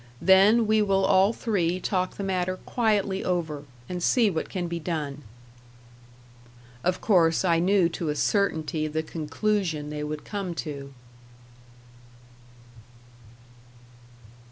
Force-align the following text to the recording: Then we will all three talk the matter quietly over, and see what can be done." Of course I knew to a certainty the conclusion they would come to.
Then 0.19 0.65
we 0.65 0.81
will 0.81 1.05
all 1.05 1.31
three 1.31 1.79
talk 1.79 2.15
the 2.17 2.23
matter 2.23 2.57
quietly 2.65 3.23
over, 3.23 3.65
and 3.87 4.01
see 4.01 4.31
what 4.31 4.49
can 4.49 4.67
be 4.67 4.79
done." 4.79 5.21
Of 6.83 7.01
course 7.01 7.45
I 7.45 7.59
knew 7.59 7.87
to 7.89 8.09
a 8.09 8.15
certainty 8.15 8.87
the 8.87 9.03
conclusion 9.03 9.91
they 9.91 10.03
would 10.03 10.25
come 10.25 10.55
to. 10.55 10.91